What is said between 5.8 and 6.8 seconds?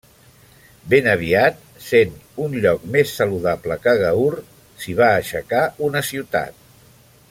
una ciutat.